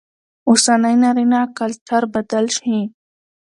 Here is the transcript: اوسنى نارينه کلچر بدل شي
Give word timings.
اوسنى 0.49 0.91
نارينه 1.03 1.39
کلچر 1.57 2.03
بدل 2.13 2.45
شي 2.57 2.77